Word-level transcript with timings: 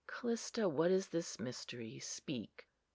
Callista, 0.07 0.67
what 0.67 0.89
is 0.89 1.09
this 1.09 1.39
mystery?—speak! 1.39 2.67